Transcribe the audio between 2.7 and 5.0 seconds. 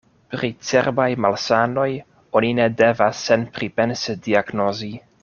devas senpripense diagnozi.